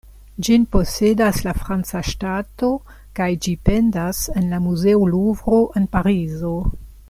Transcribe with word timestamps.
Ĝin 0.45 0.63
posedas 0.75 1.41
la 1.47 1.53
franca 1.59 2.01
ŝtato 2.13 2.71
kaj 3.21 3.29
ĝi 3.47 3.55
pendas 3.69 4.23
en 4.41 4.49
la 4.55 4.61
muzeo 4.67 5.07
Luvro 5.15 5.61
en 5.83 5.87
Parizo. 5.99 6.57